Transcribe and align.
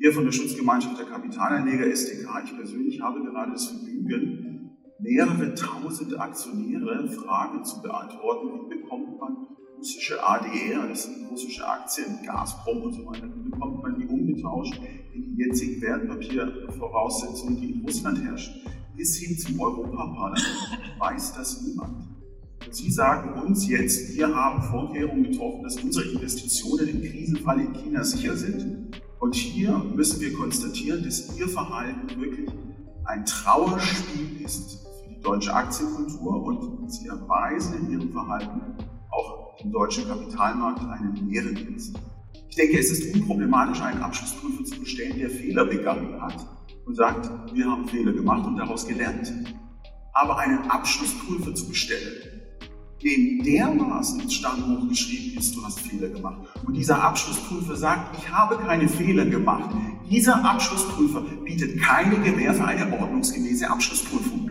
Wir 0.00 0.12
von 0.12 0.24
der 0.24 0.30
Schutzgemeinschaft 0.30 0.96
der 0.96 1.06
Kapitalanleger 1.06 1.84
SDK, 1.88 2.28
ich 2.44 2.56
persönlich 2.56 3.00
habe 3.00 3.20
gerade 3.20 3.50
das 3.50 3.66
Vergnügen, 3.66 4.70
mehrere 5.00 5.52
tausend 5.54 6.16
Aktionäre 6.20 7.08
Fragen 7.08 7.64
zu 7.64 7.82
beantworten. 7.82 8.48
Wie 8.70 8.80
bekommt 8.80 9.18
man 9.18 9.48
russische 9.76 10.22
ADR, 10.22 10.86
das 10.86 11.02
sind 11.02 11.28
russische 11.28 11.66
Aktien, 11.66 12.20
Gazprom 12.24 12.82
und 12.82 12.92
so 12.92 13.06
weiter, 13.06 13.26
wie 13.34 13.50
bekommt 13.50 13.82
man 13.82 13.98
die 13.98 14.06
umgetauscht 14.06 14.80
in 15.14 15.34
die 15.34 15.42
jetzigen 15.42 15.82
Wertpapiervoraussetzungen, 15.82 17.60
die 17.60 17.72
in 17.72 17.84
Russland 17.84 18.22
herrschen? 18.22 18.54
Bis 18.96 19.16
hin 19.16 19.36
zum 19.36 19.60
Europaparlament 19.60 20.46
weiß 21.00 21.34
das 21.34 21.60
niemand. 21.62 22.06
Und 22.64 22.72
Sie 22.72 22.90
sagen 22.90 23.40
uns 23.42 23.68
jetzt, 23.68 24.16
wir 24.16 24.32
haben 24.32 24.62
Vorkehrungen 24.62 25.24
getroffen, 25.24 25.64
dass 25.64 25.82
unsere 25.82 26.08
Investitionen 26.08 26.86
im 26.88 27.02
Krisenfall 27.02 27.60
in 27.60 27.72
China 27.72 28.04
sicher 28.04 28.36
sind. 28.36 28.87
Und 29.20 29.34
hier 29.34 29.76
müssen 29.78 30.20
wir 30.20 30.32
konstatieren, 30.32 31.02
dass 31.04 31.36
Ihr 31.36 31.48
Verhalten 31.48 32.08
wirklich 32.20 32.48
ein 33.04 33.24
Trauerspiel 33.24 34.42
ist 34.44 34.86
für 34.86 35.08
die 35.08 35.20
deutsche 35.20 35.52
Aktienkultur 35.52 36.42
und 36.44 36.92
Sie 36.92 37.08
erweisen 37.08 37.78
in 37.80 37.90
Ihrem 37.92 38.12
Verhalten 38.12 38.60
auch 39.10 39.56
dem 39.56 39.72
deutschen 39.72 40.06
Kapitalmarkt 40.06 40.80
einen 40.80 41.30
Ehrendienst. 41.32 41.98
Ich 42.48 42.56
denke, 42.56 42.78
es 42.78 42.90
ist 42.90 43.14
unproblematisch, 43.14 43.80
einen 43.80 44.02
Abschlussprüfer 44.02 44.64
zu 44.64 44.80
bestellen, 44.80 45.18
der 45.18 45.30
Fehler 45.30 45.64
begangen 45.64 46.20
hat 46.20 46.46
und 46.86 46.94
sagt, 46.94 47.52
wir 47.52 47.66
haben 47.68 47.88
Fehler 47.88 48.12
gemacht 48.12 48.46
und 48.46 48.56
daraus 48.56 48.86
gelernt. 48.86 49.32
Aber 50.12 50.38
einen 50.38 50.70
Abschlussprüfer 50.70 51.54
zu 51.54 51.68
bestellen, 51.68 52.37
dem 53.02 53.42
dermaßen 53.44 54.20
ins 54.20 54.34
Stammbuch 54.34 54.88
geschrieben 54.88 55.38
ist, 55.38 55.54
du 55.54 55.64
hast 55.64 55.80
Fehler 55.80 56.08
gemacht. 56.08 56.38
Und 56.66 56.74
dieser 56.74 57.02
Abschlussprüfer 57.02 57.76
sagt, 57.76 58.18
ich 58.18 58.30
habe 58.30 58.56
keine 58.56 58.88
Fehler 58.88 59.24
gemacht. 59.24 59.70
Dieser 60.10 60.44
Abschlussprüfer 60.44 61.22
bietet 61.44 61.80
keine 61.80 62.16
Gewähr 62.16 62.54
für 62.54 62.64
eine 62.64 62.92
ordnungsgemäße 62.92 63.70
Abschlussprüfung. 63.70 64.50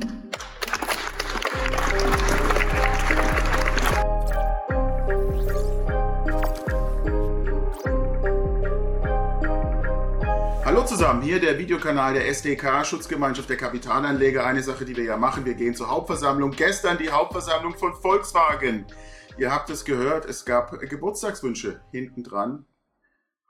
Zusammen, 11.07 11.23
hier 11.23 11.39
der 11.39 11.57
Videokanal 11.57 12.15
der 12.15 12.27
SDK, 12.27 12.83
Schutzgemeinschaft 12.83 13.49
der 13.49 13.55
Kapitalanleger. 13.55 14.45
Eine 14.45 14.61
Sache, 14.61 14.83
die 14.83 14.97
wir 14.97 15.05
ja 15.05 15.15
machen, 15.15 15.45
wir 15.45 15.53
gehen 15.53 15.73
zur 15.73 15.89
Hauptversammlung. 15.89 16.51
Gestern 16.51 16.97
die 16.97 17.09
Hauptversammlung 17.09 17.77
von 17.77 17.95
Volkswagen. 17.95 18.85
Ihr 19.37 19.49
habt 19.49 19.69
es 19.69 19.85
gehört, 19.85 20.25
es 20.25 20.43
gab 20.43 20.77
Geburtstagswünsche. 20.81 21.79
Hinten 21.91 22.25
dran 22.25 22.65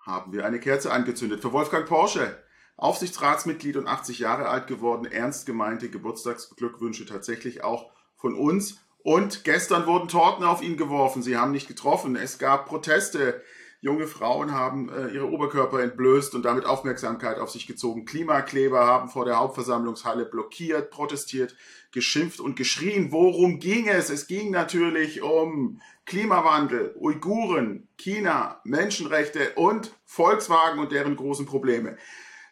haben 0.06 0.34
wir 0.34 0.46
eine 0.46 0.60
Kerze 0.60 0.92
angezündet 0.92 1.42
für 1.42 1.52
Wolfgang 1.52 1.88
Porsche. 1.88 2.38
Aufsichtsratsmitglied 2.76 3.78
und 3.78 3.88
80 3.88 4.20
Jahre 4.20 4.50
alt 4.50 4.68
geworden, 4.68 5.08
ernst 5.08 5.48
gemeinte 5.48 5.90
Geburtstagsglückwünsche 5.90 7.08
tatsächlich 7.08 7.64
auch 7.64 7.90
von 8.18 8.36
uns. 8.36 8.82
Und 9.00 9.46
gestern 9.46 9.88
wurden 9.88 10.10
Torten 10.10 10.46
auf 10.46 10.62
ihn 10.62 10.78
geworfen. 10.78 11.24
Sie 11.24 11.38
haben 11.38 11.54
nicht 11.54 11.68
getroffen. 11.68 12.18
Es 12.18 12.38
gab 12.38 12.68
Proteste. 12.68 13.42
Junge 13.80 14.08
Frauen 14.08 14.54
haben 14.54 14.90
äh, 14.90 15.10
ihre 15.10 15.30
Oberkörper 15.30 15.82
entblößt 15.82 16.34
und 16.34 16.46
damit 16.46 16.66
Aufmerksamkeit 16.66 17.38
auf 17.38 17.52
sich 17.52 17.68
gezogen. 17.68 18.06
Klimakleber 18.06 18.86
haben 18.86 19.08
vor 19.08 19.26
der 19.26 19.38
Hauptversammlungshalle 19.38 20.26
blockiert, 20.26 20.90
protestiert, 20.90 21.56
geschimpft 21.92 22.40
und 22.40 22.56
geschrien. 22.56 23.12
Worum 23.12 23.60
ging 23.60 23.88
es? 23.88 24.10
Es 24.10 24.26
ging 24.26 24.50
natürlich 24.50 25.22
um 25.22 25.80
Klimawandel, 26.06 26.96
Uiguren, 27.00 27.88
China, 27.98 28.62
Menschenrechte 28.64 29.52
und 29.56 29.94
Volkswagen 30.06 30.80
und 30.80 30.92
deren 30.92 31.16
großen 31.16 31.46
Probleme. 31.46 31.98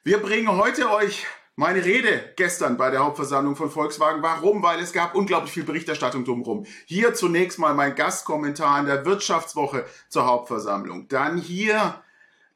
Wir 0.03 0.19
bringen 0.19 0.55
heute 0.55 0.91
euch 0.91 1.25
meine 1.55 1.85
Rede 1.85 2.33
gestern 2.35 2.77
bei 2.77 2.91
der 2.91 3.03
Hauptversammlung 3.03 3.55
von 3.55 3.71
Volkswagen. 3.71 4.21
Warum? 4.21 4.61
Weil 4.61 4.79
es 4.79 4.91
gab 4.91 5.15
unglaublich 5.15 5.53
viel 5.53 5.63
Berichterstattung 5.63 6.25
drumherum. 6.25 6.65
Hier 6.85 7.13
zunächst 7.13 7.59
mal 7.59 7.73
mein 7.73 7.95
Gastkommentar 7.95 8.79
in 8.79 8.85
der 8.85 9.05
Wirtschaftswoche 9.05 9.85
zur 10.09 10.25
Hauptversammlung. 10.25 11.07
Dann 11.07 11.37
hier 11.37 12.01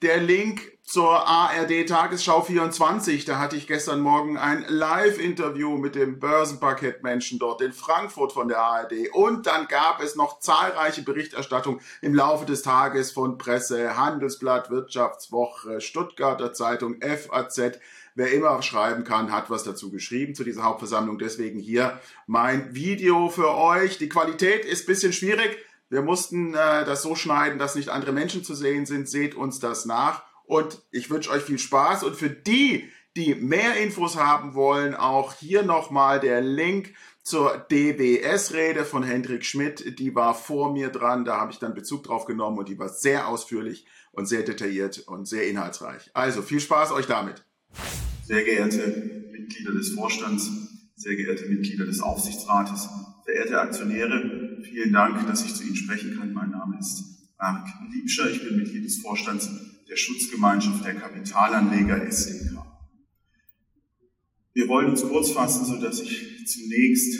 der 0.01 0.17
Link 0.17 0.79
zur 0.83 1.27
ARD 1.27 1.87
Tagesschau 1.87 2.41
24. 2.41 3.23
Da 3.23 3.37
hatte 3.37 3.55
ich 3.55 3.67
gestern 3.67 3.99
Morgen 3.99 4.37
ein 4.37 4.65
Live-Interview 4.67 5.77
mit 5.77 5.93
dem 5.95 6.19
Börsenparkettmenschen 6.19 7.37
dort 7.37 7.61
in 7.61 7.73
Frankfurt 7.73 8.31
von 8.31 8.47
der 8.47 8.59
ARD. 8.59 9.09
Und 9.13 9.45
dann 9.45 9.67
gab 9.67 10.01
es 10.01 10.15
noch 10.15 10.39
zahlreiche 10.39 11.03
Berichterstattung 11.03 11.79
im 12.01 12.15
Laufe 12.15 12.45
des 12.45 12.63
Tages 12.63 13.11
von 13.11 13.37
Presse, 13.37 13.97
Handelsblatt, 13.97 14.71
Wirtschaftswoche, 14.71 15.79
Stuttgarter 15.79 16.53
Zeitung, 16.53 16.95
FAZ. 17.01 17.79
Wer 18.19 18.33
immer 18.33 18.61
schreiben 18.61 19.05
kann, 19.05 19.31
hat 19.31 19.49
was 19.49 19.63
dazu 19.63 19.91
geschrieben 19.91 20.35
zu 20.35 20.43
dieser 20.43 20.63
Hauptversammlung. 20.63 21.19
Deswegen 21.19 21.57
hier 21.57 22.01
mein 22.27 22.75
Video 22.75 23.29
für 23.29 23.55
euch. 23.55 23.97
Die 23.97 24.09
Qualität 24.09 24.65
ist 24.65 24.87
bisschen 24.87 25.13
schwierig. 25.13 25.57
Wir 25.89 26.01
mussten 26.01 26.53
äh, 26.53 26.83
das 26.83 27.01
so 27.01 27.15
schneiden, 27.15 27.59
dass 27.59 27.75
nicht 27.75 27.87
andere 27.87 28.11
Menschen 28.11 28.43
zu 28.43 28.55
sehen 28.55 28.85
sind. 28.85 29.07
Seht 29.07 29.35
uns 29.35 29.61
das 29.61 29.85
nach. 29.85 30.23
Und 30.43 30.81
ich 30.91 31.09
wünsche 31.09 31.31
euch 31.31 31.43
viel 31.43 31.59
Spaß. 31.59 32.03
Und 32.03 32.17
für 32.17 32.29
die, 32.29 32.89
die 33.15 33.35
mehr 33.35 33.77
Infos 33.77 34.17
haben 34.17 34.53
wollen, 34.53 34.95
auch 34.95 35.35
hier 35.35 35.63
nochmal 35.63 36.19
der 36.19 36.41
Link 36.41 36.93
zur 37.23 37.57
DBS-Rede 37.71 38.83
von 38.83 39.01
Hendrik 39.01 39.45
Schmidt. 39.45 39.97
Die 39.97 40.13
war 40.13 40.35
vor 40.35 40.73
mir 40.73 40.89
dran. 40.89 41.23
Da 41.23 41.39
habe 41.39 41.53
ich 41.53 41.59
dann 41.59 41.73
Bezug 41.73 42.03
drauf 42.03 42.25
genommen 42.25 42.57
und 42.57 42.67
die 42.67 42.79
war 42.79 42.89
sehr 42.89 43.29
ausführlich 43.29 43.85
und 44.11 44.25
sehr 44.25 44.43
detailliert 44.43 45.05
und 45.07 45.25
sehr 45.25 45.47
inhaltsreich. 45.47 46.11
Also 46.13 46.41
viel 46.41 46.59
Spaß 46.59 46.91
euch 46.91 47.07
damit. 47.07 47.45
Sehr 48.29 48.43
geehrte 48.43 49.25
Mitglieder 49.31 49.71
des 49.71 49.95
Vorstands, 49.95 50.51
sehr 50.95 51.15
geehrte 51.15 51.47
Mitglieder 51.47 51.87
des 51.87 51.99
Aufsichtsrates, 51.99 52.87
verehrte 53.25 53.59
Aktionäre, 53.59 54.61
vielen 54.61 54.93
Dank, 54.93 55.25
dass 55.25 55.43
ich 55.43 55.55
zu 55.55 55.63
Ihnen 55.63 55.75
sprechen 55.75 56.15
kann. 56.15 56.33
Mein 56.33 56.51
Name 56.51 56.77
ist 56.77 57.33
Marc 57.39 57.67
Liebscher, 57.91 58.29
ich 58.29 58.47
bin 58.47 58.57
Mitglied 58.57 58.85
des 58.85 59.01
Vorstands 59.01 59.49
der 59.89 59.95
Schutzgemeinschaft 59.95 60.85
der 60.85 60.93
Kapitalanleger 60.93 62.05
SDK. 62.05 62.63
Wir 64.53 64.67
wollen 64.67 64.91
uns 64.91 65.01
kurz 65.01 65.31
fassen, 65.31 65.65
sodass 65.65 65.99
ich 65.99 66.45
zunächst 66.45 67.19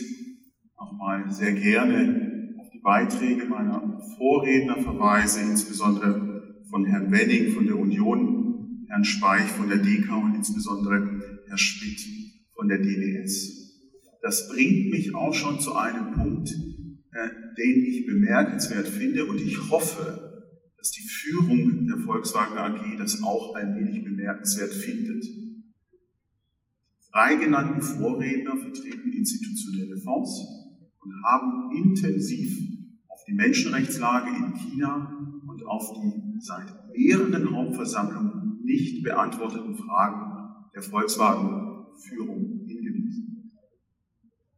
nochmal 0.78 1.26
sehr 1.32 1.54
gerne 1.54 2.54
auf 2.60 2.70
die 2.70 2.82
Beiträge 2.82 3.46
meiner 3.46 4.00
Vorredner 4.16 4.78
verweise, 4.78 5.40
insbesondere 5.42 6.60
von 6.70 6.86
Herrn 6.86 7.12
Wenning 7.12 7.52
von 7.54 7.66
der 7.66 7.80
Union 7.80 8.39
Herrn 8.90 9.06
Speich 9.06 9.50
von 9.52 9.70
der 9.70 9.78
DK 9.78 10.12
und 10.12 10.36
insbesondere 10.36 11.44
Herr 11.48 11.58
Schmidt 11.58 12.02
von 12.56 12.68
der 12.68 12.80
DWS. 12.80 13.70
Das 14.22 14.50
bringt 14.50 14.90
mich 14.90 15.14
auch 15.14 15.34
schon 15.34 15.60
zu 15.60 15.76
einem 15.76 16.14
Punkt, 16.14 16.50
äh, 16.50 17.30
den 17.58 17.86
ich 17.86 18.08
bemerkenswert 18.08 18.88
finde 18.88 19.26
und 19.26 19.40
ich 19.40 19.70
hoffe, 19.70 20.44
dass 20.78 20.92
die 20.92 21.08
Führung 21.08 21.88
der 21.88 21.98
Volkswagen 21.98 22.58
AG 22.58 22.98
das 22.98 23.22
auch 23.22 23.54
ein 23.56 23.76
wenig 23.76 24.04
bemerkenswert 24.04 24.74
findet. 24.74 25.24
Drei 27.12 27.36
genannten 27.36 27.82
Vorredner 27.82 28.58
vertreten 28.58 29.12
institutionelle 29.12 29.98
Fonds 29.98 30.32
und 31.00 31.14
haben 31.26 31.76
intensiv 31.76 32.58
auf 33.08 33.20
die 33.28 33.34
Menschenrechtslage 33.34 34.30
in 34.30 34.54
China 34.56 35.42
und 35.48 35.64
auf 35.66 35.94
die 35.94 36.40
seit 36.40 36.68
mehreren 36.96 37.56
Hauptversammlungen 37.56 38.39
nicht 38.70 39.04
beantworteten 39.04 39.76
Fragen 39.76 40.70
der 40.76 40.84
Volkswagen-Führung 40.84 42.66
hingewiesen. 42.68 43.52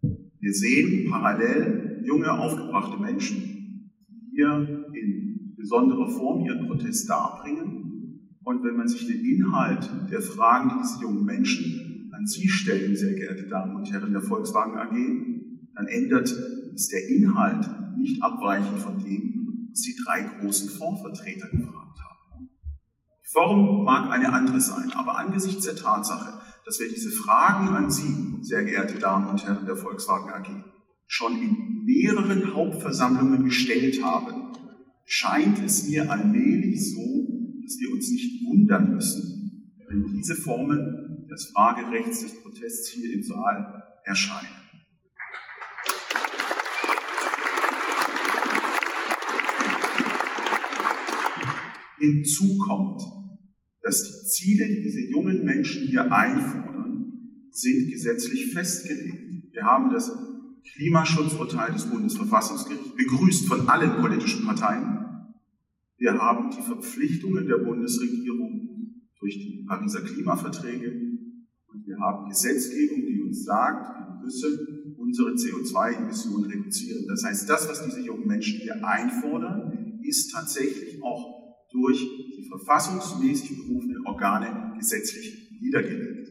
Wir 0.01 0.53
sehen 0.53 1.09
parallel 1.09 2.03
junge, 2.05 2.29
aufgebrachte 2.31 3.01
Menschen, 3.01 3.91
die 4.09 4.35
hier 4.35 4.85
in 4.93 5.55
besonderer 5.55 6.09
Form 6.09 6.43
ihren 6.45 6.67
Protest 6.67 7.09
darbringen. 7.09 8.27
Und 8.43 8.63
wenn 8.63 8.75
man 8.75 8.87
sich 8.87 9.07
den 9.07 9.23
Inhalt 9.23 9.89
der 10.11 10.21
Fragen, 10.21 10.69
die 10.69 10.81
diese 10.81 11.01
jungen 11.03 11.23
Menschen 11.23 12.11
an 12.11 12.25
Sie 12.25 12.49
stellen, 12.49 12.95
sehr 12.95 13.13
geehrte 13.13 13.47
Damen 13.47 13.77
und 13.77 13.91
Herren 13.91 14.11
der 14.11 14.21
Volkswagen 14.21 14.77
AG, 14.77 14.93
dann 15.75 15.87
ändert 15.87 16.27
es 16.73 16.87
der 16.89 17.07
Inhalt 17.07 17.65
nicht 17.97 18.21
abweichend 18.21 18.79
von 18.79 18.97
dem, 19.01 19.69
was 19.69 19.81
die 19.81 19.95
drei 20.03 20.23
großen 20.39 20.69
Fondsvertreter 20.69 21.47
gefragt 21.49 21.81
Form 23.31 23.85
mag 23.85 24.11
eine 24.11 24.33
andere 24.33 24.59
sein, 24.59 24.91
aber 24.93 25.17
angesichts 25.17 25.63
der 25.63 25.77
Tatsache, 25.77 26.41
dass 26.65 26.79
wir 26.81 26.89
diese 26.89 27.11
Fragen 27.11 27.69
an 27.69 27.89
Sie, 27.89 28.37
sehr 28.41 28.65
geehrte 28.65 28.99
Damen 28.99 29.27
und 29.27 29.45
Herren 29.45 29.65
der 29.65 29.77
Volkswagen 29.77 30.29
AG, 30.31 30.47
schon 31.07 31.41
in 31.41 31.83
mehreren 31.85 32.53
Hauptversammlungen 32.53 33.45
gestellt 33.45 34.03
haben, 34.03 34.51
scheint 35.05 35.63
es 35.63 35.87
mir 35.87 36.11
allmählich 36.11 36.93
so, 36.93 37.01
dass 37.63 37.79
wir 37.79 37.91
uns 37.93 38.11
nicht 38.11 38.45
wundern 38.45 38.95
müssen, 38.95 39.77
wenn 39.87 40.03
diese 40.13 40.35
Formen 40.35 41.27
des 41.29 41.51
Fragerechts 41.53 42.23
des 42.23 42.41
Protests 42.41 42.89
hier 42.89 43.13
im 43.13 43.23
Saal 43.23 43.81
erscheinen. 44.03 44.61
Hinzu 51.97 52.57
kommt, 52.57 53.20
dass 53.81 54.03
die 54.03 54.27
Ziele, 54.27 54.67
die 54.67 54.81
diese 54.81 55.01
jungen 55.09 55.43
Menschen 55.43 55.87
hier 55.87 56.11
einfordern, 56.11 57.13
sind 57.51 57.91
gesetzlich 57.91 58.53
festgelegt. 58.53 59.53
Wir 59.53 59.63
haben 59.63 59.91
das 59.91 60.11
Klimaschutzurteil 60.75 61.73
des 61.73 61.85
Bundesverfassungsgerichts 61.85 62.95
begrüßt 62.95 63.47
von 63.47 63.67
allen 63.67 64.01
politischen 64.01 64.45
Parteien. 64.45 64.99
Wir 65.97 66.13
haben 66.13 66.49
die 66.51 66.61
Verpflichtungen 66.61 67.47
der 67.47 67.57
Bundesregierung 67.57 68.71
durch 69.19 69.37
die 69.37 69.65
Pariser 69.67 70.01
Klimaverträge 70.01 70.91
und 71.67 71.85
wir 71.85 71.99
haben 71.99 72.29
Gesetzgebung, 72.29 73.05
die 73.05 73.21
uns 73.21 73.43
sagt, 73.43 73.87
wir 73.97 74.23
müssen 74.23 74.95
unsere 74.97 75.31
CO2-Emissionen 75.31 76.45
reduzieren. 76.45 77.05
Das 77.07 77.23
heißt, 77.23 77.49
das, 77.49 77.69
was 77.69 77.85
diese 77.85 78.01
jungen 78.01 78.27
Menschen 78.27 78.59
hier 78.59 78.83
einfordern, 78.85 79.99
ist 80.03 80.31
tatsächlich 80.31 81.01
auch 81.03 81.41
durch 81.71 81.99
verfassungsmäßig 82.51 83.57
berufenen 83.57 84.05
Organe 84.05 84.73
gesetzlich 84.77 85.49
niedergelegt. 85.61 86.29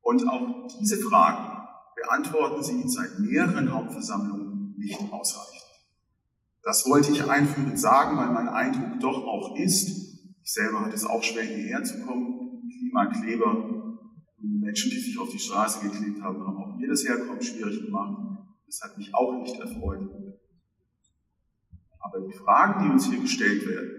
Und 0.00 0.26
auch 0.28 0.68
diese 0.80 0.96
Fragen 0.96 1.58
beantworten 1.94 2.62
sie 2.62 2.88
seit 2.88 3.18
mehreren 3.18 3.72
Hauptversammlungen 3.72 4.74
nicht 4.78 4.98
ausreichend. 5.12 5.58
Das 6.62 6.86
wollte 6.88 7.12
ich 7.12 7.28
einführend 7.28 7.78
sagen, 7.78 8.16
weil 8.16 8.30
mein 8.30 8.48
Eindruck 8.48 9.00
doch 9.00 9.24
auch 9.24 9.56
ist, 9.56 9.88
ich 10.42 10.52
selber 10.52 10.80
hatte 10.80 10.94
es 10.94 11.04
auch 11.04 11.22
schwer 11.22 11.44
hierher 11.44 11.82
zu 11.84 12.04
kommen, 12.04 12.62
Klimakleber, 12.78 13.78
Menschen, 14.40 14.90
die 14.90 15.00
sich 15.00 15.18
auf 15.18 15.30
die 15.30 15.38
Straße 15.38 15.88
geklebt 15.88 16.22
haben, 16.22 16.46
haben 16.46 16.56
auch 16.56 16.76
mir 16.76 16.88
das 16.88 17.06
Herkommen 17.06 17.42
schwierig 17.42 17.84
gemacht. 17.84 18.38
Das 18.66 18.80
hat 18.82 18.96
mich 18.96 19.14
auch 19.14 19.40
nicht 19.40 19.58
erfreut. 19.58 20.10
Aber 22.00 22.20
die 22.20 22.32
Fragen, 22.32 22.84
die 22.84 22.90
uns 22.90 23.08
hier 23.08 23.20
gestellt 23.20 23.66
werden, 23.66 23.97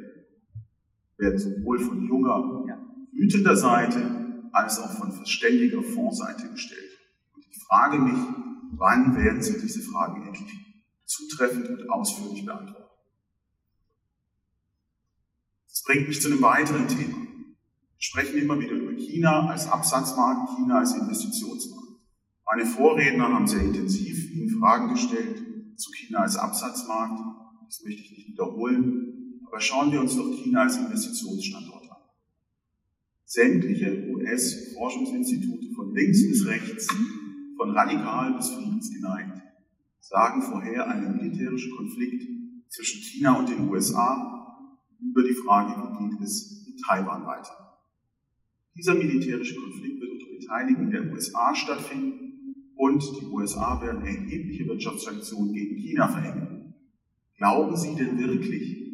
werden 1.19 1.37
sowohl 1.37 1.79
von 1.79 2.07
junger, 2.07 2.77
wütender 3.11 3.55
Seite 3.55 4.49
als 4.51 4.79
auch 4.79 4.91
von 4.91 5.11
verständiger 5.11 5.83
Fondsseite 5.83 6.49
gestellt. 6.49 6.97
Und 7.35 7.45
ich 7.49 7.63
frage 7.63 7.99
mich, 7.99 8.17
wann 8.71 9.15
werden 9.15 9.41
Sie 9.41 9.59
diese 9.59 9.81
Fragen 9.81 10.25
endlich 10.25 10.51
zutreffend 11.05 11.69
und 11.69 11.89
ausführlich 11.89 12.45
beantworten? 12.45 12.89
Das 15.67 15.83
bringt 15.83 16.07
mich 16.07 16.21
zu 16.21 16.29
einem 16.29 16.41
weiteren 16.41 16.87
Thema. 16.87 17.17
Wir 17.17 18.05
sprechen 18.05 18.37
immer 18.39 18.59
wieder 18.59 18.73
über 18.73 18.93
China 18.93 19.49
als 19.49 19.69
Absatzmarkt, 19.69 20.57
China 20.57 20.79
als 20.79 20.95
Investitionsmarkt. 20.95 21.99
Meine 22.45 22.65
Vorredner 22.65 23.31
haben 23.31 23.45
sehr 23.45 23.61
intensiv 23.61 24.31
Ihnen 24.31 24.49
Fragen 24.59 24.89
gestellt 24.89 25.43
zu 25.75 25.91
China 25.91 26.19
als 26.19 26.37
Absatzmarkt. 26.37 27.19
Das 27.65 27.83
möchte 27.83 28.01
ich 28.01 28.11
nicht 28.11 28.27
wiederholen. 28.29 29.18
Aber 29.49 29.59
schauen 29.59 29.91
wir 29.91 29.99
uns 29.99 30.15
doch 30.15 30.31
China 30.31 30.61
als 30.61 30.77
Investitionsstandort 30.77 31.89
an. 31.89 31.97
Sämtliche 33.25 34.07
US-Forschungsinstitute 34.09 35.73
von 35.73 35.91
links 35.95 36.27
bis 36.27 36.45
rechts, 36.45 36.87
von 37.57 37.71
radikal 37.71 38.35
bis 38.35 38.49
friedensgeneigt, 38.49 39.41
sagen 40.01 40.43
vorher 40.43 40.87
einen 40.87 41.17
militärischen 41.17 41.75
Konflikt 41.75 42.27
zwischen 42.69 43.01
China 43.01 43.39
und 43.39 43.49
den 43.49 43.67
USA 43.67 44.75
über 45.01 45.23
die 45.23 45.33
Frage, 45.33 45.81
wie 45.99 46.09
geht 46.09 46.21
es 46.21 46.67
in 46.67 46.77
Taiwan 46.77 47.25
weiter. 47.25 47.79
Dieser 48.77 48.93
militärische 48.93 49.55
Konflikt 49.55 49.99
wird 49.99 50.11
unter 50.11 50.27
Beteiligung 50.27 50.91
der 50.91 51.11
USA 51.11 51.55
stattfinden 51.55 52.55
und 52.75 53.03
die 53.19 53.25
USA 53.25 53.81
werden 53.81 54.05
erhebliche 54.05 54.67
Wirtschaftssanktionen 54.67 55.53
gegen 55.53 55.75
China 55.75 56.07
verhängen. 56.07 56.75
Glauben 57.35 57.75
Sie 57.75 57.95
denn 57.95 58.19
wirklich, 58.19 58.88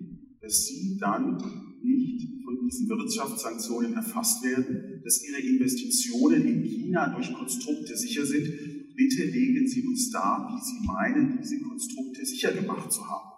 dass 0.46 0.68
Sie 0.68 0.96
dann 1.00 1.38
nicht 1.82 2.44
von 2.44 2.60
diesen 2.64 2.88
Wirtschaftssanktionen 2.88 3.96
erfasst 3.96 4.44
werden, 4.44 5.02
dass 5.04 5.28
Ihre 5.28 5.40
Investitionen 5.40 6.46
in 6.46 6.62
China 6.64 7.10
durch 7.16 7.34
Konstrukte 7.34 7.98
sicher 7.98 8.26
sind? 8.26 8.96
Bitte 8.96 9.24
legen 9.26 9.68
Sie 9.68 9.86
uns 9.86 10.12
dar, 10.12 10.48
wie 10.54 10.64
Sie 10.64 10.86
meinen, 10.86 11.40
diese 11.42 11.60
Konstrukte 11.62 12.24
sicher 12.24 12.54
gemacht 12.54 12.92
zu 12.92 13.08
haben. 13.10 13.32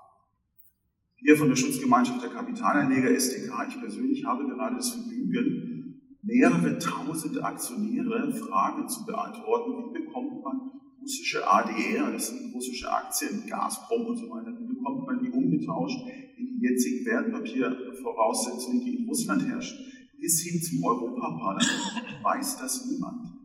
Wir 1.21 1.37
von 1.37 1.47
der 1.47 1.55
Schutzgemeinschaft 1.55 2.21
der 2.21 2.29
Kapitalanleger 2.29 3.09
SDK, 3.09 3.67
ich 3.69 3.79
persönlich 3.79 4.25
habe 4.25 4.45
gerade 4.45 4.75
das 4.75 4.91
Vergnügen, 4.91 6.01
mehrere 6.21 6.77
tausend 6.77 7.41
Aktionäre 7.41 8.33
Fragen 8.33 8.87
zu 8.87 9.05
beantworten, 9.05 9.71
wie 9.95 9.99
bekommt 10.03 10.43
man 10.43 10.71
russische 11.01 11.49
ADR, 11.49 12.11
das 12.11 12.27
sind 12.27 12.53
russische 12.53 12.91
Aktien, 12.91 13.47
Gazprom 13.47 14.07
und 14.07 14.17
so 14.17 14.29
weiter, 14.29 14.53
wie 14.59 14.75
bekommt 14.75 15.07
man 15.07 15.23
die 15.23 15.29
umgetauscht 15.29 16.05
jetzigen 16.59 17.05
Wertpapiervoraussetzungen, 17.05 18.83
die 18.83 18.97
in 18.97 19.07
Russland 19.07 19.47
herrschen, 19.47 19.77
bis 20.19 20.41
hin 20.41 20.61
zum 20.61 20.83
Europaparlament, 20.83 21.93
weiß 22.23 22.57
das 22.59 22.85
niemand. 22.85 23.37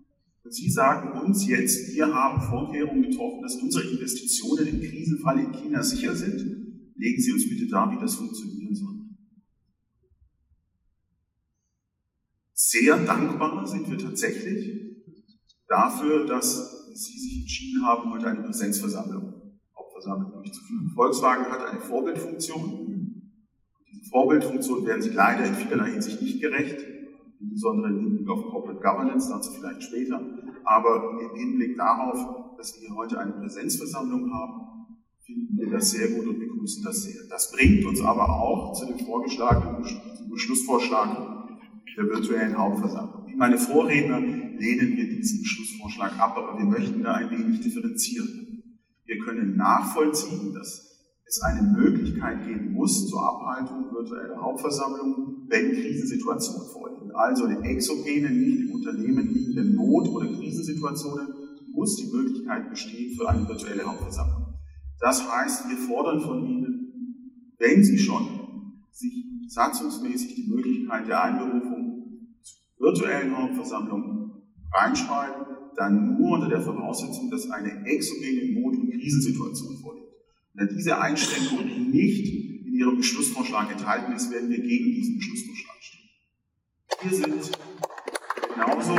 Und 0.44 0.53
Sie 0.53 0.69
sagen 0.69 1.20
uns 1.20 1.47
jetzt, 1.47 1.94
wir 1.94 2.12
haben 2.12 2.41
Vorkehrungen 2.41 3.03
getroffen, 3.03 3.43
dass 3.43 3.56
unsere 3.56 3.88
Investitionen 3.88 4.67
im 4.67 4.81
Krisenfall 4.81 5.38
in 5.38 5.53
China 5.53 5.82
sicher 5.82 6.14
sind. 6.14 6.93
Legen 6.97 7.23
Sie 7.23 7.32
uns 7.32 7.49
bitte 7.49 7.69
dar, 7.69 7.91
wie 7.93 8.00
das 8.00 8.17
funktionieren 8.17 8.75
soll. 8.75 9.03
Sehr 12.55 12.97
dankbar 13.05 13.67
sind 13.67 13.88
wir 13.91 13.99
tatsächlich 13.99 14.82
dafür, 15.69 16.26
dass 16.26 16.87
Sie 16.94 17.19
sich 17.19 17.41
entschieden 17.41 17.87
haben, 17.87 18.11
heute 18.11 18.26
eine 18.29 18.43
Präsenzversammlung, 18.43 19.58
Hauptversammlung 19.76 20.32
durchzuführen. 20.32 20.91
Volkswagen 20.94 21.47
hat 21.47 21.65
eine 21.65 21.81
Vorbildfunktion. 21.81 23.02
Vorbildfunktion 24.11 24.87
werden 24.87 25.03
Sie 25.03 25.11
leider 25.11 25.45
in 25.45 25.55
vielerlei 25.55 25.93
Hinsicht 25.93 26.21
nicht 26.21 26.41
gerecht, 26.41 26.79
insbesondere 27.41 27.93
im 27.93 28.01
Hinblick 28.01 28.29
auf 28.29 28.43
Corporate 28.45 28.81
Governance, 28.81 29.29
dazu 29.31 29.53
vielleicht 29.53 29.83
später. 29.83 30.21
Aber 30.65 31.19
im 31.21 31.37
Hinblick 31.37 31.77
darauf, 31.77 32.57
dass 32.57 32.75
wir 32.75 32.89
hier 32.89 32.97
heute 32.97 33.19
eine 33.19 33.33
Präsenzversammlung 33.33 34.33
haben, 34.33 34.73
finden 35.25 35.57
wir 35.57 35.71
das 35.71 35.91
sehr 35.91 36.09
gut 36.09 36.27
und 36.27 36.39
begrüßen 36.39 36.83
das 36.85 37.03
sehr. 37.03 37.23
Das 37.31 37.53
bringt 37.53 37.85
uns 37.85 38.01
aber 38.01 38.29
auch 38.29 38.73
zu 38.73 38.87
dem 38.87 38.99
vorgeschlagenen 38.99 39.85
Beschlussvorschlag 40.31 41.33
der 41.97 42.05
virtuellen 42.07 42.57
Hauptversammlung. 42.57 43.27
Wie 43.27 43.37
meine 43.37 43.59
Vorredner 43.59 44.21
lehnen 44.21 44.97
wir 44.97 45.09
diesen 45.09 45.43
Beschlussvorschlag 45.43 46.19
ab, 46.19 46.37
aber 46.37 46.59
wir 46.59 46.67
möchten 46.67 47.03
da 47.03 47.15
ein 47.15 47.31
wenig 47.31 47.61
differenzieren. 47.61 48.79
Wir 49.05 49.19
können 49.19 49.57
nachvollziehen, 49.57 50.55
dass 50.55 50.92
es 51.32 51.40
eine 51.40 51.62
Möglichkeit 51.62 52.46
geben 52.46 52.73
muss 52.73 53.08
zur 53.08 53.23
Abhaltung 53.23 53.90
virtueller 53.90 54.37
Hauptversammlungen, 54.37 55.46
wenn 55.49 55.73
Krisensituationen 55.73 56.69
vorliegen. 56.70 57.11
Also 57.14 57.46
in 57.46 57.64
exogenen, 57.64 58.38
nicht 58.38 58.69
im 58.69 58.73
Unternehmen 58.73 59.32
liegenden 59.32 59.74
Not- 59.74 60.08
oder 60.08 60.27
Krisensituationen 60.27 61.29
muss 61.72 61.96
die 61.96 62.15
Möglichkeit 62.15 62.69
bestehen 62.69 63.17
für 63.17 63.29
eine 63.31 63.48
virtuelle 63.48 63.82
Hauptversammlung. 63.82 64.58
Das 65.01 65.27
heißt, 65.27 65.70
wir 65.70 65.79
fordern 65.79 66.20
von 66.20 66.46
Ihnen, 66.46 67.55
wenn 67.58 67.82
Sie 67.82 67.98
schon 67.98 68.27
sich 68.93 69.24
satzungsmäßig 69.48 70.34
die 70.34 70.48
Möglichkeit 70.48 71.08
der 71.08 71.22
Einberufung 71.22 72.36
zur 72.43 72.89
virtuellen 72.89 73.34
Hauptversammlung 73.34 74.43
reinschreiben, 74.70 75.46
dann 75.77 76.19
nur 76.19 76.32
unter 76.32 76.48
der 76.48 76.60
Voraussetzung, 76.60 77.31
dass 77.31 77.51
eine 77.51 77.86
exogene 77.86 78.53
Not- 78.60 78.77
und 78.77 78.91
Krisensituation 78.91 79.79
vorliegt. 79.79 80.02
Wenn 80.55 80.69
diese 80.69 81.01
Einschränkung 81.01 81.91
nicht 81.91 82.27
in 82.67 82.75
Ihrem 82.75 82.97
Beschlussvorschlag 82.97 83.71
enthalten 83.71 84.13
ist, 84.13 84.31
werden 84.31 84.51
wir 84.51 84.61
gegen 84.61 84.93
diesen 84.93 85.17
Beschlussvorschlag 85.17 85.77
stimmen. 85.81 86.09
Wir 87.03 87.17
sind 87.17 87.59
genauso, 88.55 88.99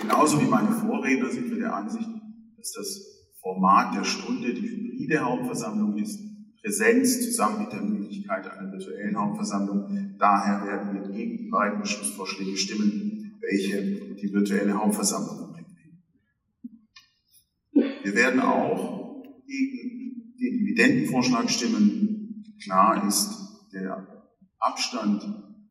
genauso 0.00 0.40
wie 0.40 0.46
meine 0.46 0.72
Vorredner 0.72 1.30
sind 1.30 1.50
wir 1.50 1.58
der 1.58 1.74
Ansicht, 1.74 2.08
dass 2.56 2.72
das 2.72 3.00
Format 3.40 3.94
der 3.96 4.04
Stunde 4.04 4.54
die 4.54 4.68
hybride 4.68 5.20
Hauptversammlung 5.20 5.98
ist 5.98 6.20
Präsenz 6.64 7.20
zusammen 7.20 7.64
mit 7.64 7.72
der 7.72 7.82
Möglichkeit 7.82 8.50
einer 8.50 8.72
virtuellen 8.72 9.20
Hauptversammlung. 9.20 10.16
Daher 10.18 10.66
werden 10.66 10.94
wir 10.94 11.10
gegen 11.10 11.36
die 11.36 11.50
beiden 11.50 11.80
Beschlussvorschläge 11.80 12.56
stimmen, 12.56 13.38
welche 13.40 14.14
die 14.14 14.32
virtuelle 14.32 14.72
Hauptversammlung 14.72 15.52
bringen. 15.52 15.76
Wir 18.02 18.14
werden 18.14 18.40
auch 18.40 19.03
gegen 19.46 20.34
den 20.38 20.58
Dividendenvorschlag 20.58 21.50
stimmen. 21.50 22.44
Klar 22.62 23.06
ist, 23.06 23.30
der 23.72 24.06
Abstand 24.58 25.22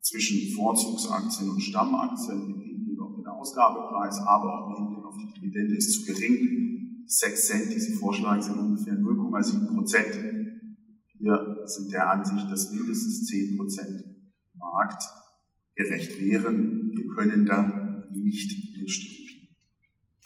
zwischen 0.02 0.54
Vorzugsaktien 0.56 1.50
und 1.50 1.62
Stammaktien 1.62 2.54
im 2.54 2.62
Hinblick 2.62 3.00
auf 3.00 3.16
den 3.16 3.28
Ausgabepreis, 3.28 4.20
aber 4.20 4.54
auch 4.54 4.78
im 4.78 4.86
Hinblick 4.86 5.06
auf 5.06 5.16
die 5.18 5.40
Dividende 5.40 5.76
ist 5.78 5.94
zu 5.94 6.06
gering. 6.06 7.06
6 7.06 7.48
Cent, 7.48 7.74
die 7.74 7.80
Sie 7.80 7.94
vorschlagen, 7.94 8.42
sind 8.42 8.58
ungefähr 8.58 8.94
0,7 8.94 9.74
Prozent 9.74 10.44
wir 11.24 11.64
sind 11.66 11.90
der 11.94 12.10
Ansicht, 12.10 12.52
dass 12.52 12.70
mindestens 12.74 13.32
10% 13.32 14.04
marktgerecht 14.56 16.20
wären. 16.20 16.92
Wir 16.94 17.08
können 17.16 17.46
da 17.46 18.10
nicht 18.12 18.78
mitstimmen. 18.78 19.48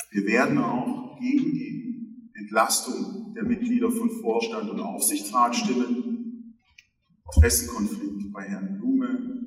Wir 0.09 0.25
werden 0.25 0.57
auch 0.57 1.19
gegen 1.19 1.53
die 1.53 1.86
Entlastung 2.47 3.33
der 3.35 3.43
Mitglieder 3.43 3.91
von 3.91 4.09
Vorstand 4.09 4.69
und 4.69 4.79
Aufsichtsrat 4.79 5.53
stimmen. 5.53 6.55
Interessenkonflikt 7.25 8.31
bei 8.31 8.43
Herrn 8.43 8.77
Blume, 8.77 9.37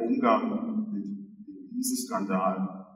Umgang 0.00 0.92
mit 0.92 1.04
dem 1.04 1.68
Dieselskandal, 1.70 2.86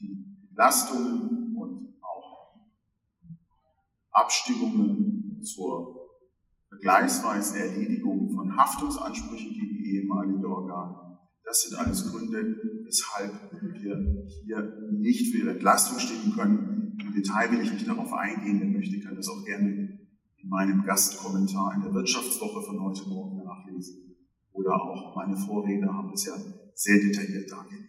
die 0.00 0.24
Belastungen 0.50 1.54
und 1.56 1.94
auch 2.00 2.56
Abstimmungen 4.12 5.42
zur 5.42 6.08
vergleichsweisen 6.68 7.58
Erledigung 7.58 8.30
von 8.34 8.56
Haftungsansprüchen 8.56 9.52
gegen 9.52 9.84
ehemalige 9.84 10.48
Organe. 10.48 11.18
Das 11.44 11.62
sind 11.62 11.78
alles 11.78 12.10
Gründe, 12.10 12.56
weshalb 12.84 13.32
wir 13.52 13.74
hier 13.74 14.72
nicht 14.90 15.32
für 15.32 15.38
Ihre 15.38 15.50
Entlastung 15.50 15.98
stimmen 15.98 16.34
können. 16.34 16.81
Im 16.98 17.12
Detail 17.12 17.50
will 17.50 17.60
ich 17.60 17.72
nicht 17.72 17.88
darauf 17.88 18.12
eingehen, 18.12 18.60
wer 18.60 18.68
möchte, 18.68 19.00
kann 19.00 19.16
das 19.16 19.28
auch 19.28 19.44
gerne 19.44 19.98
in 20.36 20.48
meinem 20.48 20.82
Gastkommentar 20.82 21.74
in 21.74 21.82
der 21.82 21.94
Wirtschaftswoche 21.94 22.62
von 22.62 22.82
heute 22.82 23.08
Morgen 23.08 23.42
nachlesen. 23.44 24.16
Oder 24.52 24.74
auch 24.74 25.14
meine 25.16 25.36
Vorredner 25.36 25.94
haben 25.94 26.10
das 26.10 26.26
ja 26.26 26.34
sehr 26.74 26.98
detailliert 26.98 27.50
dargelegt. 27.50 27.88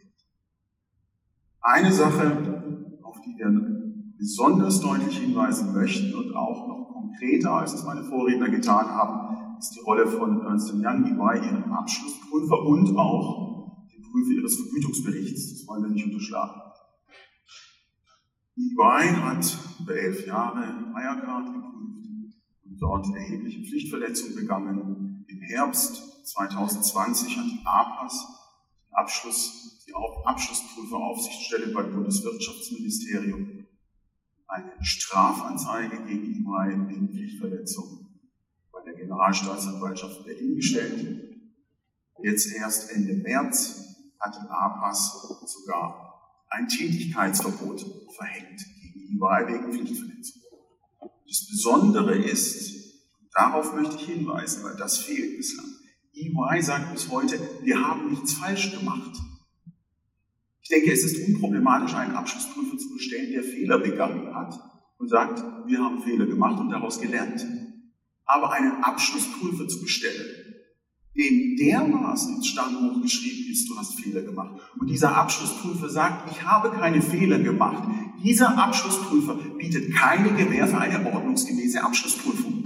Eine 1.62 1.92
Sache, 1.92 2.98
auf 3.02 3.22
die 3.22 3.38
wir 3.38 4.14
besonders 4.18 4.80
deutlich 4.82 5.18
hinweisen 5.18 5.74
möchten 5.74 6.14
und 6.14 6.36
auch 6.36 6.68
noch 6.68 6.90
konkreter, 6.94 7.52
als 7.52 7.74
es 7.74 7.84
meine 7.84 8.04
Vorredner 8.04 8.50
getan 8.50 8.88
haben, 8.88 9.58
ist 9.58 9.76
die 9.76 9.80
Rolle 9.80 10.08
von 10.08 10.42
Ernst 10.42 10.74
Young 10.74 11.06
EY, 11.06 11.46
ihrem 11.46 11.72
Abschlussprüfer 11.72 12.62
und 12.64 12.98
auch 12.98 13.88
dem 13.94 14.02
Prüfer 14.04 14.32
ihres 14.32 14.56
Vergütungsberichts. 14.58 15.54
Das 15.54 15.68
wollen 15.68 15.84
wir 15.84 15.90
nicht 15.92 16.06
unterschlagen. 16.06 16.63
EY 18.56 19.10
hat 19.16 19.58
über 19.80 19.96
elf 19.96 20.28
Jahre 20.28 20.62
Wirecard 20.94 21.48
geprüft 21.48 22.38
und 22.66 22.78
dort 22.80 23.08
erhebliche 23.16 23.64
Pflichtverletzungen 23.64 24.36
begangen. 24.36 25.26
Im 25.28 25.42
Herbst 25.42 26.28
2020 26.28 27.38
hat 27.38 27.46
die 27.46 27.62
APAS 27.66 28.28
die, 28.88 28.96
Abschluss, 28.96 29.84
die 29.88 29.94
Abschlussprüferaufsichtsstelle 30.26 31.74
beim 31.74 31.94
Bundeswirtschaftsministerium 31.94 33.66
eine 34.46 34.84
Strafanzeige 34.84 36.04
gegen 36.06 36.46
EY 36.46 36.90
wegen 36.90 37.10
Pflichtverletzung 37.10 38.08
bei 38.72 38.82
der 38.86 38.94
Generalstaatsanwaltschaft 38.94 40.26
Berlin 40.26 40.56
gestellt. 40.56 41.40
Jetzt 42.22 42.54
erst 42.54 42.92
Ende 42.92 43.16
März 43.16 43.96
hat 44.20 44.36
die 44.36 44.48
APAS 44.48 45.28
sogar 45.48 46.03
ein 46.54 46.68
Tätigkeitsverbot 46.68 47.84
verhängt 48.16 48.62
gegen 48.80 49.20
EY 49.20 49.48
wegen 49.48 49.74
Pflichtverletzung. 49.74 50.42
Das 51.28 51.48
Besondere 51.48 52.16
ist, 52.16 53.02
darauf 53.34 53.74
möchte 53.74 53.96
ich 53.96 54.06
hinweisen, 54.06 54.64
weil 54.64 54.76
das 54.78 55.00
fehlt 55.00 55.38
bislang. 55.38 55.66
EY 56.14 56.62
sagt 56.62 56.94
bis 56.94 57.10
heute, 57.10 57.40
wir 57.64 57.80
haben 57.82 58.12
nichts 58.12 58.34
falsch 58.34 58.72
gemacht. 58.72 59.18
Ich 60.62 60.70
denke, 60.70 60.94
es 60.94 61.04
ist 61.04 61.28
unproblematisch, 61.28 61.96
einen 61.96 62.16
Abschlussprüfer 62.16 62.78
zu 62.78 62.94
bestellen, 62.94 63.34
der 63.34 63.44
Fehler 63.44 63.80
begangen 63.80 64.34
hat 64.34 64.54
und 65.00 65.10
sagt, 65.10 65.44
wir 65.66 65.80
haben 65.80 66.04
Fehler 66.04 66.28
gemacht 66.28 66.60
und 66.60 66.70
daraus 66.70 67.02
gelernt. 67.02 67.44
Aber 68.26 68.54
einen 68.54 68.84
Abschlussprüfer 68.84 69.68
zu 69.68 69.82
bestellen, 69.82 70.43
dem 71.16 71.56
dermaßen 71.58 72.36
ins 72.36 72.48
Stammbuch 72.48 73.02
geschrieben 73.02 73.52
ist, 73.52 73.70
du 73.70 73.78
hast 73.78 74.00
Fehler 74.00 74.22
gemacht. 74.22 74.56
Und 74.80 74.90
dieser 74.90 75.16
Abschlussprüfer 75.16 75.90
sagt, 75.90 76.32
ich 76.32 76.44
habe 76.44 76.72
keine 76.72 77.02
Fehler 77.02 77.40
gemacht. 77.40 77.84
Dieser 78.24 78.58
Abschlussprüfer 78.58 79.36
bietet 79.58 79.94
keine 79.94 80.32
Gewähr 80.34 80.68
für 80.68 80.80
eine 80.80 81.06
ordnungsgemäße 81.14 81.84
Abschlussprüfung. 81.84 82.64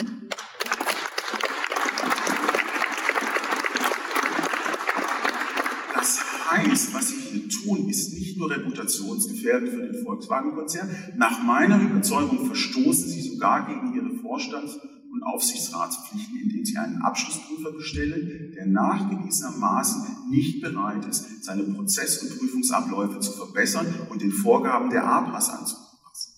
Das 5.94 6.20
heißt, 6.50 6.94
was 6.94 7.10
Sie 7.10 7.16
hier 7.16 7.50
tun, 7.50 7.90
ist 7.90 8.14
nicht 8.14 8.38
nur 8.38 8.50
reputationsgefährdend 8.50 9.72
für 9.72 9.92
den 9.92 10.04
Volkswagen-Konzern. 10.06 10.90
Nach 11.18 11.44
meiner 11.44 11.82
Überzeugung 11.82 12.46
verstoßen 12.46 13.10
Sie 13.10 13.22
sogar 13.22 13.68
gegen 13.68 13.94
Ihre 13.94 14.22
Vorstands- 14.22 14.80
und 15.12 15.24
Aufsichtsratspflichten, 15.24 16.40
indem 16.40 16.66
Sie 16.66 16.78
einen 16.78 17.02
Abschlussprüfer 17.02 17.72
bestellen, 17.72 18.52
der 18.56 18.66
nachgewiesenermaßen 18.66 20.30
nicht 20.30 20.62
bereit 20.62 21.06
ist, 21.06 21.44
seine 21.44 21.64
Prozess- 21.64 22.24
und 22.24 22.38
Prüfungsabläufe 22.38 23.20
zu 23.20 23.32
verbessern 23.32 24.08
und 24.10 24.22
den 24.22 24.32
Vorgaben 24.32 24.90
der 24.90 25.06
APAS 25.06 25.50
anzupassen. 25.50 26.34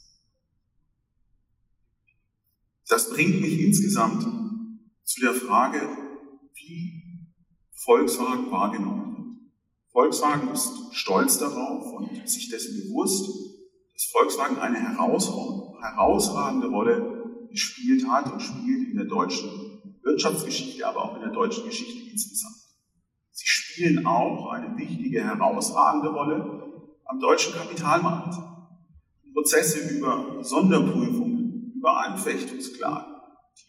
Das 2.88 3.10
bringt 3.10 3.42
mich 3.42 3.60
insgesamt 3.60 4.24
zu 5.04 5.22
der 5.22 5.34
Frage, 5.34 5.82
wie 6.56 7.04
Volkswagen 7.72 8.52
wahrgenommen 8.52 9.18
wird. 9.18 9.20
Volkswagen 9.92 10.50
ist 10.50 10.72
stolz 10.92 11.38
darauf 11.40 11.94
und 11.94 12.30
sich 12.30 12.50
dessen 12.50 12.76
bewusst, 12.84 13.28
dass 13.94 14.06
Volkswagen 14.06 14.58
eine 14.58 14.80
herausragende 14.80 16.68
Rolle 16.68 17.19
gespielt 17.50 18.08
hat 18.10 18.32
und 18.32 18.42
spielt 18.42 18.90
in 18.90 18.96
der 18.96 19.06
deutschen 19.06 19.50
Wirtschaftsgeschichte, 20.04 20.86
aber 20.88 21.04
auch 21.04 21.16
in 21.16 21.22
der 21.22 21.32
deutschen 21.32 21.66
Geschichte 21.66 22.10
insgesamt. 22.10 22.56
Sie 23.32 23.48
spielen 23.48 24.06
auch 24.06 24.50
eine 24.50 24.78
wichtige, 24.78 25.24
herausragende 25.24 26.10
Rolle 26.10 26.88
am 27.06 27.20
deutschen 27.20 27.54
Kapitalmarkt. 27.54 28.36
Prozesse 29.34 29.96
über 29.96 30.44
Sonderprüfungen, 30.44 31.74
über 31.76 32.06
Anfechtungsklagen, 32.06 33.14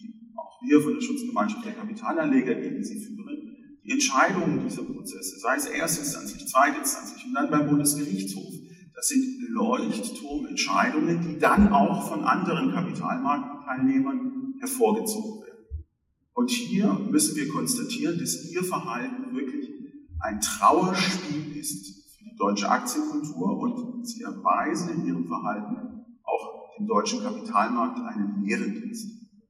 die 0.01 0.35
auch 0.37 0.61
wir 0.63 0.81
von 0.81 0.95
der 0.95 1.01
Schutzgemeinschaft 1.01 1.65
der 1.65 1.75
Kapitalanleger 1.75 2.55
gegen 2.55 2.83
sie 2.83 2.99
führen, 2.99 3.57
die 3.85 3.93
Entscheidungen 3.93 4.63
dieser 4.69 4.83
Prozesse, 4.83 5.39
sei 5.39 5.57
es 5.57 5.67
erstinstanzlich, 5.67 6.47
zweitinstanzlich 6.49 7.25
und 7.27 7.35
dann 7.35 7.51
beim 7.51 7.69
Bundesgerichtshof, 7.69 8.53
das 8.95 9.09
sind 9.09 9.25
Leuchtturmentscheidungen, 9.49 11.23
die 11.23 11.39
dann 11.39 11.73
auch 11.73 12.09
von 12.09 12.25
anderen 12.25 12.71
Kapitalmarktteilnehmern 13.71 14.55
hervorgezogen 14.59 15.43
werden. 15.43 15.85
Und 16.35 16.51
hier 16.51 16.93
müssen 17.11 17.37
wir 17.37 17.49
konstatieren, 17.49 18.19
dass 18.19 18.51
Ihr 18.51 18.65
Verhalten 18.65 19.33
wirklich 19.35 19.71
ein 20.21 20.41
Trauerspiel 20.41 21.57
ist 21.57 22.17
für 22.17 22.25
die 22.25 22.37
deutsche 22.37 22.69
Aktienkultur 22.69 23.59
und 23.59 24.07
Sie 24.07 24.23
erweisen 24.23 25.01
in 25.01 25.07
Ihrem 25.07 25.27
Verhalten 25.27 26.05
auch 26.23 26.77
dem 26.79 26.87
deutschen 26.87 27.23
Kapitalmarkt 27.23 27.99
einen 28.01 28.45
Ehrendienst. 28.47 29.09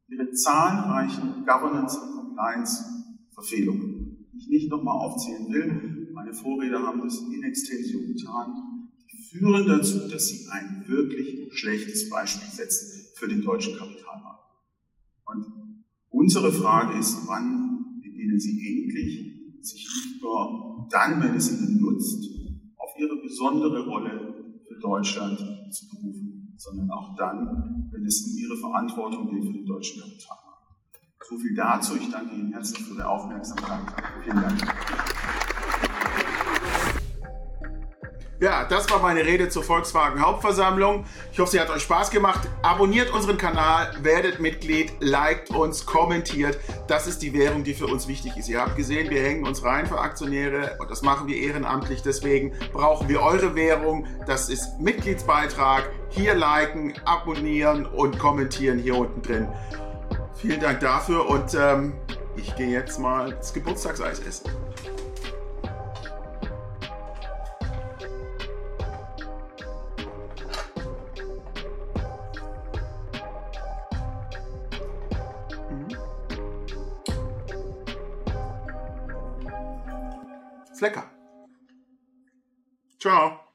Ihre 0.09 0.31
zahlreichen 0.33 1.45
Governance- 1.47 2.01
und 2.01 2.15
Compliance-Verfehlungen 2.15 4.27
ich 4.37 4.49
nicht 4.49 4.71
nochmal 4.71 4.97
aufzählen 4.97 5.53
will. 5.53 6.09
Meine 6.15 6.33
Vorredner 6.33 6.83
haben 6.83 7.03
das 7.03 7.21
in 7.21 7.43
Extension 7.43 8.07
getan. 8.07 8.80
Führen 9.31 9.67
dazu, 9.67 10.09
dass 10.09 10.27
sie 10.27 10.49
ein 10.51 10.85
wirklich 10.89 11.53
schlechtes 11.53 12.11
Beispiel 12.11 12.49
setzen 12.51 13.07
für 13.15 13.29
den 13.29 13.43
deutschen 13.43 13.77
Kapitalmarkt. 13.77 14.45
Und 15.25 15.85
unsere 16.09 16.53
Frage 16.53 16.99
ist, 16.99 17.17
wann 17.27 18.01
beginnen 18.03 18.41
Sie 18.41 18.59
endlich, 18.67 19.65
sich 19.65 19.87
nicht 19.87 20.23
nur 20.23 20.89
dann, 20.91 21.23
wenn 21.23 21.37
es 21.37 21.53
Ihnen 21.53 21.81
nutzt, 21.81 22.25
auf 22.77 22.91
Ihre 22.99 23.23
besondere 23.23 23.87
Rolle 23.87 24.63
für 24.67 24.81
Deutschland 24.81 25.39
zu 25.39 25.89
berufen, 25.91 26.55
sondern 26.57 26.91
auch 26.91 27.15
dann, 27.17 27.89
wenn 27.93 28.05
es 28.05 28.27
um 28.27 28.37
Ihre 28.37 28.57
Verantwortung 28.57 29.31
geht 29.31 29.45
für 29.45 29.53
den 29.53 29.67
deutschen 29.67 30.03
Kapitalmarkt. 30.03 30.51
So 31.29 31.39
viel 31.39 31.55
dazu. 31.55 31.97
Ich 31.97 32.11
danke 32.11 32.35
Ihnen 32.35 32.53
herzlich 32.53 32.83
für 32.83 32.95
Ihre 32.95 33.09
Aufmerksamkeit. 33.09 33.87
Vielen 34.25 34.43
Dank. 34.43 35.10
Ja, 38.41 38.65
das 38.65 38.91
war 38.91 39.01
meine 39.01 39.27
Rede 39.27 39.51
zur 39.51 39.63
Volkswagen 39.63 40.23
Hauptversammlung. 40.23 41.05
Ich 41.31 41.39
hoffe, 41.39 41.51
sie 41.53 41.61
hat 41.61 41.69
euch 41.69 41.83
Spaß 41.83 42.11
gemacht. 42.11 42.49
Abonniert 42.63 43.13
unseren 43.13 43.37
Kanal, 43.37 43.95
werdet 44.01 44.41
Mitglied, 44.41 44.95
liked 45.01 45.51
uns, 45.51 45.85
kommentiert. 45.85 46.59
Das 46.87 47.07
ist 47.07 47.21
die 47.21 47.35
Währung, 47.35 47.65
die 47.65 47.75
für 47.75 47.87
uns 47.87 48.09
wichtig 48.09 48.39
ist. 48.39 48.49
Ihr 48.49 48.63
habt 48.63 48.77
gesehen, 48.77 49.11
wir 49.11 49.21
hängen 49.21 49.47
uns 49.47 49.63
rein 49.63 49.87
für 49.87 50.01
Aktionäre 50.01 50.79
und 50.79 50.91
das 50.91 51.03
machen 51.03 51.29
wir 51.29 51.37
ehrenamtlich. 51.37 52.01
Deswegen 52.01 52.55
brauchen 52.73 53.11
wir 53.11 53.21
eure 53.21 53.55
Währung. 53.55 54.07
Das 54.27 54.49
ist 54.49 54.81
Mitgliedsbeitrag. 54.81 55.91
Hier 56.09 56.35
liken, 56.35 56.95
abonnieren 57.05 57.85
und 57.85 58.19
kommentieren 58.19 58.79
hier 58.79 58.97
unten 58.97 59.21
drin. 59.21 59.49
Vielen 60.37 60.61
Dank 60.61 60.81
dafür 60.81 61.29
und 61.29 61.53
ähm, 61.53 61.93
ich 62.37 62.57
gehe 62.57 62.69
jetzt 62.69 62.99
mal 62.99 63.33
das 63.33 63.53
Geburtstagseis 63.53 64.21
essen. 64.21 64.49
Ciao. 83.01 83.50